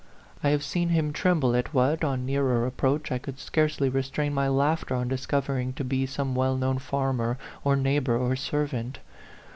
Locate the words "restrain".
3.87-4.33